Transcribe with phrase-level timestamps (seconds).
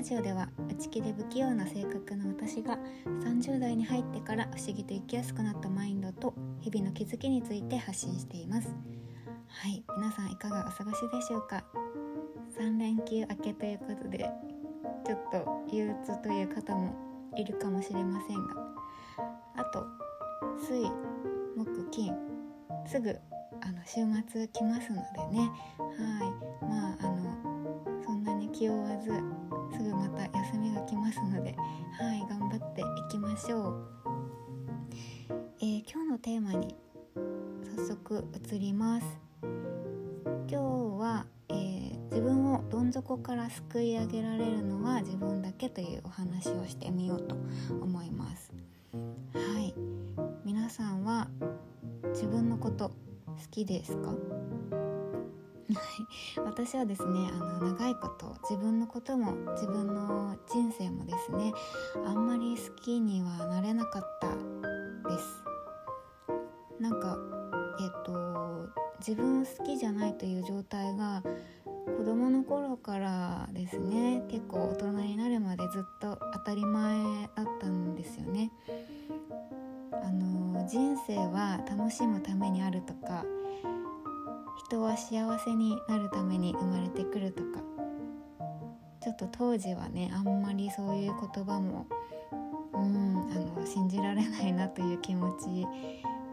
[0.00, 8.74] ラジオでは内気で不器用な性格の私が30代に入ってから不思議と生きやすくなったマインドと日々の気づきについて発信しています。
[9.48, 11.62] はい皆さんいかがお過ごしでしょうか
[12.58, 14.30] ？3連休明けということで
[15.04, 16.94] ちょっと憂鬱という方も
[17.36, 18.54] いるかもしれませんが。
[19.56, 19.84] あと
[20.66, 20.80] 水
[21.54, 22.14] 木金
[22.86, 23.18] すぐ
[23.60, 25.50] あの週末来ますのでね。
[25.78, 25.84] は
[26.24, 26.64] い。
[26.64, 29.12] まああのそんなに気負わず
[29.72, 31.54] すぐまた休みが来ますので
[31.98, 33.86] はい頑張っていきましょう、
[35.60, 36.74] えー、今日のテーマに
[37.76, 39.06] 早速移ります。
[39.42, 40.56] 今日
[41.00, 47.36] は、えー、自分をどん底から救い上げられるのは自分だけというお話をしてみようと
[47.80, 48.52] 思います。
[49.32, 49.74] はい。
[50.44, 51.28] 皆さんは
[52.12, 52.94] 自分のこと好
[53.50, 54.14] きですか？
[56.44, 61.52] 私はですねあの長いこと自分のことも自分の人生もですね
[62.06, 64.28] あんまり好きにはなれなかった
[65.08, 65.42] です。
[66.80, 67.18] なんか
[67.80, 68.68] えっ、と
[69.00, 71.22] 自分を好きじゃないという状態が
[71.96, 78.50] 子供の頃からですね結構大人になるまでずっと当たり前だったんですよね。
[79.92, 83.24] あの人生は楽しむためにあるとか
[84.70, 87.60] 人は幸せになるために生まれてくるとか。
[89.00, 91.86] ちょっと当時はねあんまりそういう言葉も
[92.74, 95.66] うんあの信じられないなという気持ち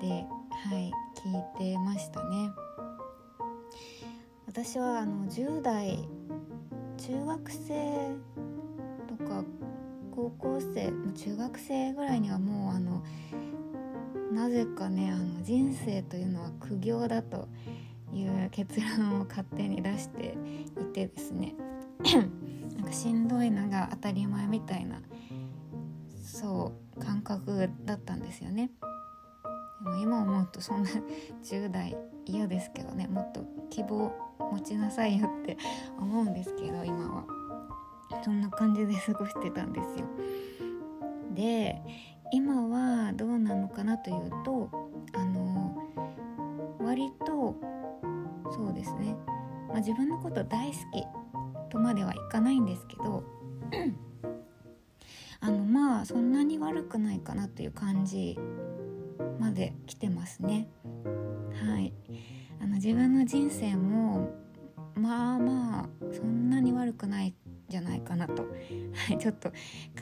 [0.00, 2.50] ではい聞いてましたね。
[4.46, 6.08] 私はあの10代
[6.96, 8.16] 中学生
[9.06, 9.44] とか
[10.10, 13.04] 高校生中学生ぐらいにはもうあの
[14.32, 17.46] なぜかねあの人生というのは苦行だと
[18.14, 20.36] いう結論を勝手に出して
[20.80, 21.54] いてですね
[22.76, 25.00] なんかしんどいのが当たり前みたいな
[26.22, 28.70] そう感覚だったんですよね。
[29.82, 30.90] でも今思うとそんな
[31.42, 34.12] 10代嫌ですけどねもっと希望
[34.52, 35.58] 持ちなさいよって
[35.98, 37.24] 思うんですけど今は
[38.22, 40.06] そんな感じで過ごしてたんですよ。
[41.34, 41.82] で
[42.32, 44.68] 今はどうなのかなというと
[45.12, 45.76] あの
[46.80, 47.56] 割と
[48.52, 49.16] そうですね、
[49.68, 53.24] まあ、自分のこと大好きとまではいかないんですけど
[55.40, 58.38] あのまあそんなに悪くないかなという感じ
[59.38, 60.68] まで来てますね。
[61.04, 61.92] はい。
[62.62, 64.30] あの自分の人生も
[64.94, 67.34] まあまあそんなに悪くない
[67.68, 68.48] じゃないかなと、は
[69.12, 69.52] い、ちょっと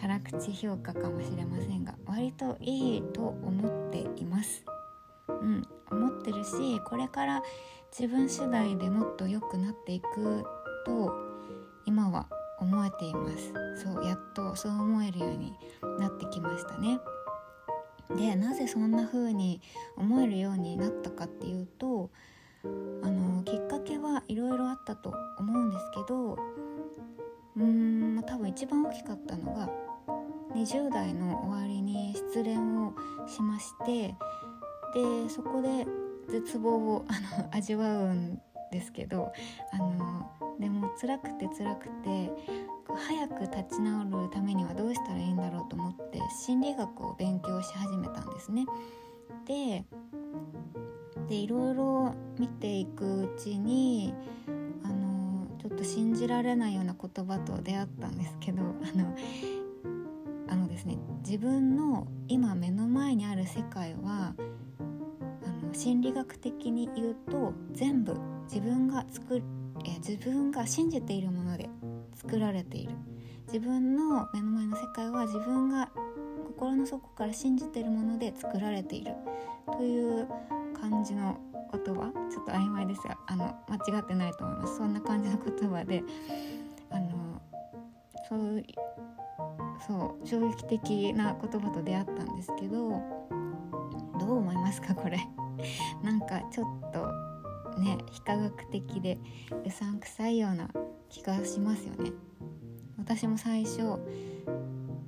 [0.00, 4.64] 辛口評価かもしれませんが割といいと思っています。
[5.42, 7.42] うん思ってるしこれから
[7.98, 10.44] 自分次第でもっと良くなっていく
[10.86, 11.12] と
[11.84, 12.26] 今は
[12.58, 13.52] 思えています。
[13.82, 15.52] そうやっとそう思えるように
[15.98, 17.00] なってきましたね。
[18.16, 19.60] でなぜそんな風に
[19.96, 22.10] 思えるようになったかっていうと
[22.64, 22.66] あ
[23.10, 27.62] のきっかけはいろいろあったと思うんですけどうー
[28.20, 29.68] ん多分一番大きかったのが
[30.54, 32.94] 20代の終わりに失恋を
[33.26, 34.14] しまして
[34.94, 35.86] でそこで
[36.28, 39.32] 絶望をあの 味わうんですけど
[39.72, 42.30] あのでも辛くて辛くて
[42.94, 48.66] 早く立ち直るためにはどうしたらいいんだろうと思って心理学を勉強し始めたんですね。
[49.46, 49.84] で
[51.28, 54.12] でいろいろ見ていくうちに
[54.84, 58.64] あのちょっと信じられないような言葉と出会ったんですけど あ
[58.96, 59.14] の
[60.48, 64.34] あのですね自分の今目の前にある世界は
[65.72, 69.42] 心理学的に言うと全部自分が作
[69.84, 71.68] え自分が信じているもので
[72.14, 72.94] 作られている。
[73.46, 75.90] 自分の目の前の世界は自分が
[76.46, 79.14] 心の底から信じているもので作られている。
[79.76, 80.28] という
[80.80, 81.38] 感じの
[81.72, 84.76] 言葉ちょっと曖昧ですがあの間違ってないと思います。
[84.76, 86.02] そんな感じの言葉で
[86.90, 87.40] あの
[88.28, 88.62] そう
[89.86, 93.02] そう衝撃的な言葉と出会ったんですけど
[94.20, 95.18] どう思いますかこれ？
[96.02, 99.18] なんかちょっとね非科学的で
[99.64, 100.68] うさんくさいような
[101.08, 102.12] 気がしますよね。
[102.98, 103.98] 私も最初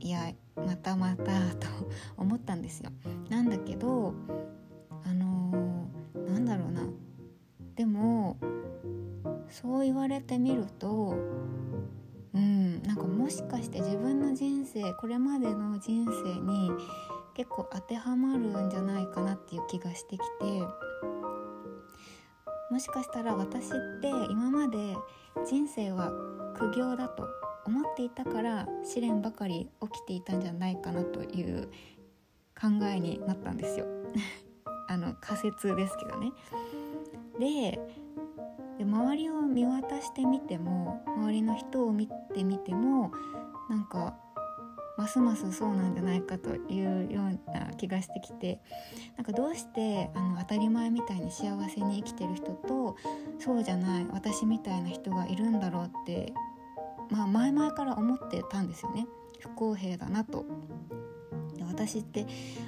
[0.00, 1.24] いやまたまた
[1.56, 1.68] と
[2.16, 2.90] 思ったんですよ。
[3.28, 4.14] なんだけど
[5.04, 6.82] あのー、なんだろうな。
[7.74, 8.36] でも
[9.48, 11.16] そう言われてみると
[12.34, 16.70] うんなんかもしかして自分の人生これまでの人生に
[17.38, 20.60] 結構当てはまるんじゃないかなっていう気がしてきて
[22.68, 23.70] もしかしたら私っ
[24.00, 24.96] て今まで
[25.46, 26.10] 人生は
[26.56, 27.28] 苦行だと
[27.64, 31.68] 思っていたから試練ばかり起きていたんじゃないかなという
[32.60, 33.86] 考えになったんですよ
[34.90, 36.32] あの仮説ですけどね。
[37.38, 37.78] で
[38.84, 43.12] 周りを見渡してみても周りの人を見てみても
[43.68, 44.16] なんか
[44.98, 48.60] ますますそうなんじゃないかというような気がしてきて
[49.16, 52.96] なんかどうしてあの当たり前みたいに幸せに生きてる人と
[53.38, 56.32] そうじゃない私みたいな人がいるんだろうって、
[57.10, 59.06] まあ、前々から思ってたんですよね
[59.38, 60.44] 不公平だなと。
[61.68, 62.26] 私って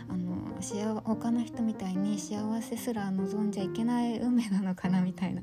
[0.08, 5.42] あの幸他の人みたいに幸せすら望んじゃいけない運命なのかなみたいな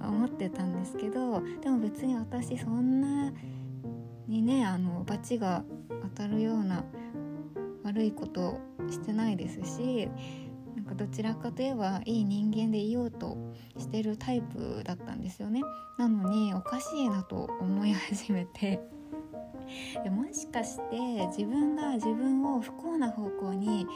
[0.00, 3.32] 思ってたんですけどでも別に私そんな
[4.26, 5.64] にねあの罰が
[6.04, 6.84] 当たるような
[7.84, 8.60] 悪いこと
[8.90, 10.08] してないですし
[10.74, 13.36] なんかどちらかといえばいい人間でいようと
[13.78, 15.62] してるタイプだったんですよね
[15.98, 18.80] なのにおかしいなと思い始めて
[20.10, 23.86] もしかして自分が自分を不幸な方向に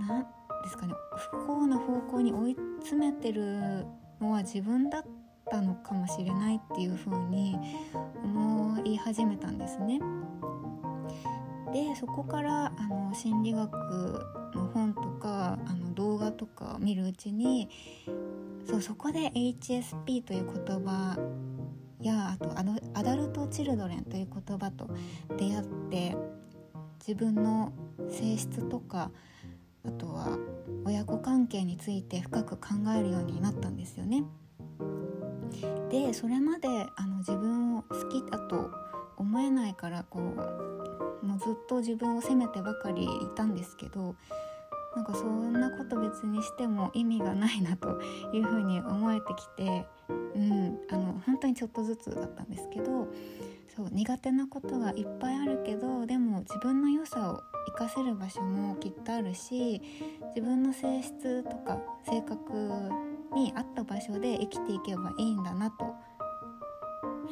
[0.00, 0.22] 何
[0.64, 0.94] ですかね
[1.32, 3.86] 不幸な方向に追い詰めてる
[4.20, 5.02] のは自分だっ
[5.50, 7.56] たのかもしれないっていう風に
[8.24, 10.00] 思い始めたんですね。
[11.72, 13.72] でそこからあの心理学
[14.54, 17.68] の本とかあの動画とかを見るうちに
[18.68, 21.18] そうそこで HSP という言葉
[22.00, 22.52] やあと
[22.94, 24.88] アダルト・チルドレンという言葉と
[25.36, 26.16] 出会って
[26.98, 27.72] 自分の
[28.10, 29.10] 性質とか
[29.84, 30.38] あとは
[30.84, 34.24] 親子関係について深く考えるようになったんですよね。
[35.90, 38.70] でそれまであの自分を好きだと
[39.16, 40.91] 思えないからこう
[41.22, 44.14] もうずっと自分を責めてばかりいたんですけど
[44.94, 48.00] なんかそんなこと別にしても意味がないなと
[48.32, 53.08] いうふうに思えてきて、うん、あの本当にちょっとずつだったんですけど
[53.74, 57.42] そう苦手なことがいっぱいあるけどでも自分の良さを
[57.74, 59.80] 活かせる場所もきっとあるし
[60.34, 62.90] 自分の性質とか性格
[63.34, 65.94] に合った場所で生きていけばいいんだなと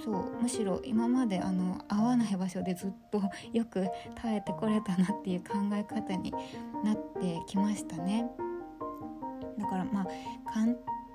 [0.05, 6.33] そうむしろ今まであの合わない場所でずっと よく耐えてこれたなっていう考え方に
[6.85, 8.31] なってきましたね。
[9.59, 10.07] だからまあ
[10.53, 10.75] 簡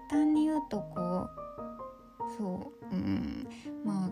[0.10, 3.48] 単に言うとこうそううん
[3.84, 4.10] まあ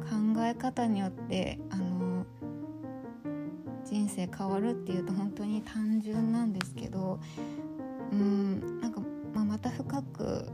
[0.00, 2.26] 考え方によってあの
[3.84, 7.20] 人生変わるっていうと本当に単純なんですけど
[8.12, 9.00] うんなんか、
[9.34, 10.48] まあ、また深く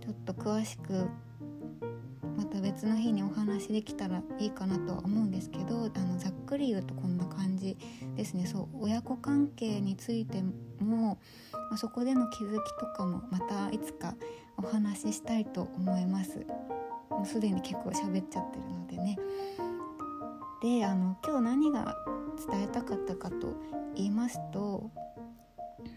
[0.00, 1.08] ちょっと詳しく
[2.66, 7.76] 別の日にお話できたらいいかなとは思うんですけどあのざっくり言うとこんな感じ
[8.16, 8.44] ですね。
[8.44, 10.42] そう親子関係について
[10.80, 11.18] も、
[11.52, 14.16] まあ、そこでの気づきとかもまたいつか
[14.56, 16.44] お話ししたいと思います。
[17.08, 19.16] もうすでに結構喋っちゃってるのでね。
[20.60, 21.96] であの今日何が
[22.50, 23.54] 伝えたかったかと
[23.94, 24.90] 言いますと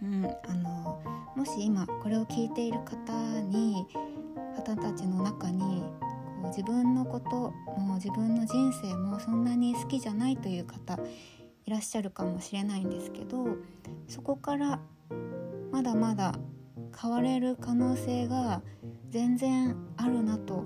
[0.04, 1.02] うん、あの
[1.36, 3.88] もし今これを聞いている方に
[4.56, 5.84] 方たちの中に
[6.50, 11.00] 自分のことも自分の人生もそんなに好きじゃないという方
[11.66, 13.48] いらっしゃるかもしれないんですけど
[14.08, 14.80] そこから
[15.72, 16.34] まだまだ
[17.00, 18.62] 変われる可能性が
[19.10, 20.66] 全然あるなと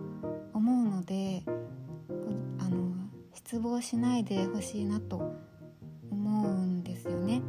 [0.53, 1.43] 思うので
[2.59, 2.93] あの
[3.33, 5.33] 失望しないでほしいなと
[6.09, 7.41] 思うんですよね。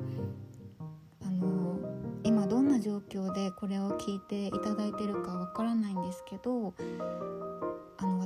[1.25, 1.79] あの
[2.25, 6.75] 今どんな状況でこれを聞いていただいてるかわからないんですけど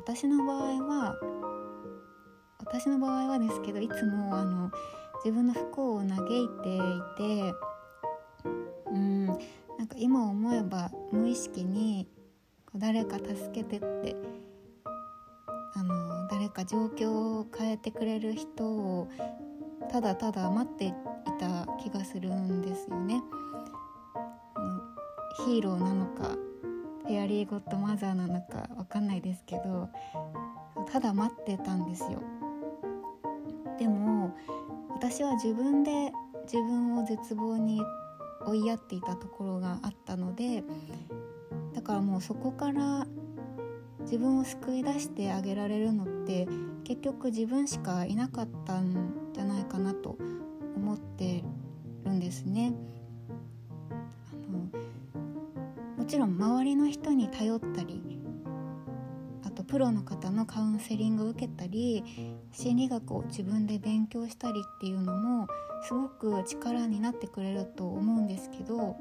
[0.09, 1.17] 私の場合は
[2.61, 4.71] 私の場合はですけどいつもあの
[5.23, 6.81] 自分の不幸を嘆いてい
[7.19, 7.55] て
[8.91, 9.37] うんなん
[9.87, 12.09] か今思えば無意識に
[12.75, 14.17] 誰か助けてって
[15.75, 19.09] あの誰か状況を変えてくれる人を
[19.91, 20.93] ただただ待ってい
[21.39, 23.23] た気がするんですよね。
[25.45, 26.48] ヒーローなのか
[27.09, 29.89] フェアリーゴッドマザーなのかわかんないですけど
[30.93, 32.23] ただ待ってたんですよ
[33.79, 34.37] でも
[34.91, 36.13] 私は自分で
[36.45, 37.81] 自分を絶望に
[38.45, 40.63] 追いやっていたところがあったので
[41.75, 43.07] だからもうそこから
[44.01, 46.47] 自分を救い出してあげられるのって
[46.85, 50.19] 結局自分しかいなかったんじゃないかなと
[50.77, 51.43] 思って
[52.05, 52.75] るんですね。
[56.09, 58.01] ちろん周りの人に頼ったり
[59.45, 62.03] あとプロの方のカウンセリングを受けたり
[62.51, 65.47] 心理学を自分で勉強したりっていうのも
[65.87, 68.97] すごく力になってくれると思うんですけどやっ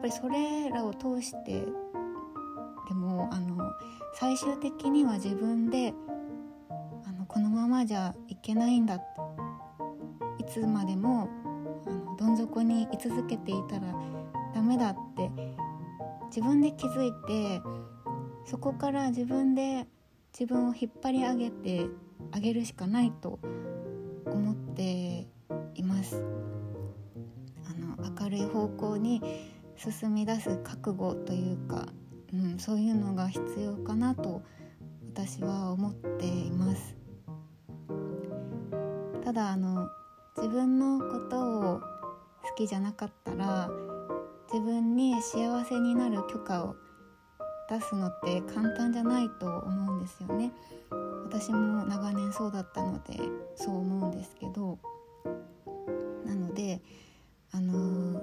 [0.00, 1.66] ぱりそれらを通して
[2.88, 3.58] でもあの
[4.14, 5.92] 最終的には自分で
[7.04, 9.00] あのこのままじゃいけないんだい
[10.48, 11.28] つまでも
[11.86, 13.94] あのどん底に居続けていたら
[14.54, 15.30] ダメだって
[16.26, 17.62] 自分で気づいて
[18.44, 19.86] そこから自分で
[20.38, 21.86] 自分を引っ張り上げて
[22.32, 23.38] あげるしかないと
[24.26, 25.26] 思って
[25.74, 26.22] います。
[27.64, 29.22] あの明るい方向に
[29.76, 31.86] 進み出す覚悟というか、
[32.32, 34.42] うん、そういうのが必要かなと
[35.14, 36.96] 私は思っています。
[39.24, 39.88] ただあの
[40.36, 43.70] 自分のことを好きじゃなかったら
[44.52, 46.76] 自分に幸せになる許可を
[47.70, 50.52] 出すのって簡単じゃないと思うんですよね。
[51.24, 53.18] 私も長年そうだったので
[53.56, 54.78] そう思うんですけど。
[56.26, 56.80] なので
[57.50, 58.22] あのー、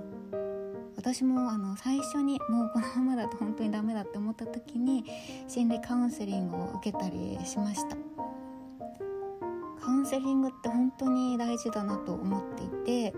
[0.95, 5.05] 私もあの最初にもうこのままだと本当にダメだって思った時に
[5.47, 7.97] 心理カウンセリングを受けたりしました。
[9.81, 12.67] カウンセリングって本当に大事だなと思ってい
[13.11, 13.13] て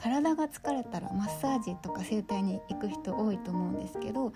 [0.00, 4.32] 体が疲れたらマッサージとか整体に行く人多いと思うんですけど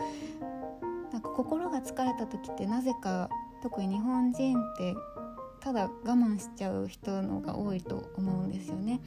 [1.10, 3.30] なんか心が疲れた時ってなぜか
[3.62, 4.94] 特に日本人って
[5.60, 9.00] ただ我慢しちゃう人のが多いと思うんですよね。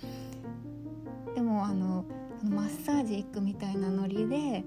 [1.36, 2.06] でもあの
[2.44, 4.64] マッサージ行くみたいなノリで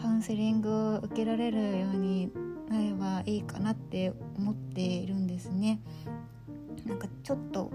[0.00, 2.32] カウンセリングを受けられるように
[2.70, 5.80] なればいいかなって思っているんですね。
[6.86, 7.70] なんかちょっと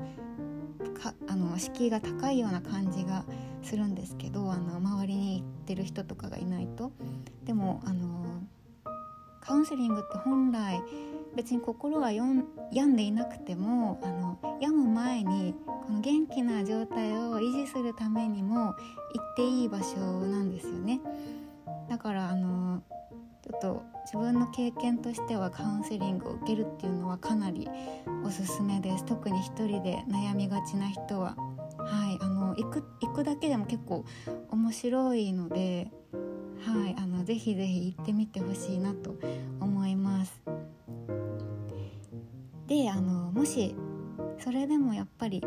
[0.99, 3.23] かあの敷居が高いような感じが
[3.63, 6.91] するんですけどあの周りに行ってる人とかがいないと。
[7.43, 8.43] でもあの
[9.41, 10.81] カウンセリングって本来
[11.35, 20.99] 別に心が病んでいなくてもあの病む前にこの元気な状態を維持するためにも行っていい場所なんですよね。
[21.89, 22.83] だからあの
[23.41, 27.69] ちょっと自分の経験としてはカウンセリングを受けるっていうのはかなり
[28.25, 29.05] おすすめです。
[29.05, 31.35] 特に一人で悩みがちな人は。
[31.77, 34.03] はいあの行く行くだけでも結構
[34.49, 35.91] 面白いので
[36.65, 39.15] はいあのぜひぜひ行ってみてほしいなと
[39.59, 40.41] 思います。
[42.65, 43.75] であのもし
[44.39, 45.43] それでもやっぱり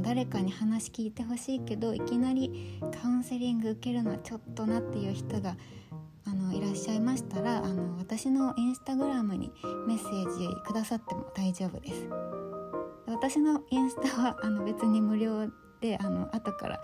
[0.00, 5.56] 誰かに話聞いてほしいけどいきなりカウンセリング受けるのはちょっとなっていう人が
[6.76, 9.50] っしゃいましたらあの私のインスタグラムに
[9.86, 12.08] メッセージくださっても大丈夫です。
[13.06, 15.48] 私のインスタはあの別に無料
[15.80, 16.82] であの後から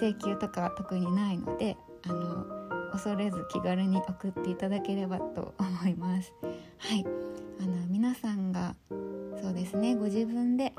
[0.00, 1.76] 請求とかは特にないので
[2.08, 2.44] あの
[2.92, 6.32] 恐れず気軽に送っていただければと思います。
[6.78, 7.04] はい。
[7.60, 8.74] あの皆さんが
[9.40, 10.72] そうですねご自分で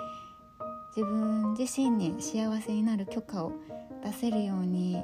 [0.96, 3.53] 自分自身に幸せになる許可を
[4.03, 5.01] 出せるように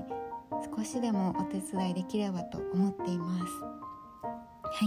[0.76, 3.44] 少しでもお手伝いできればと思っています。
[3.64, 4.86] は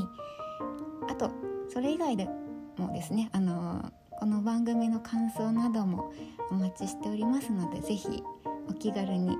[1.08, 1.12] い。
[1.12, 1.30] あと
[1.68, 2.28] それ以外で
[2.76, 6.12] もですねあのこの番組の感想なども
[6.50, 8.22] お待ちしておりますので是非
[8.68, 9.36] お気軽にはい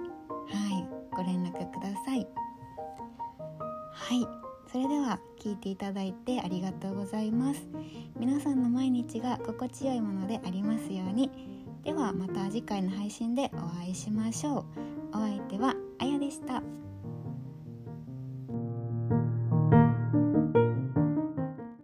[1.12, 2.26] ご連絡ください。
[3.92, 4.26] はい。
[4.72, 7.66] それでは聞いていただいてありがとうございます。
[8.16, 11.28] 皆さんの毎日が心地よいものでありますように。
[11.82, 14.64] ではまた次回の配信でお会いしましょう。
[15.12, 15.49] お相手
[16.30, 16.89] でした。